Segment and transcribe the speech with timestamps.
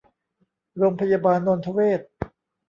[0.77, 2.01] โรงพยาบาลนนทเวช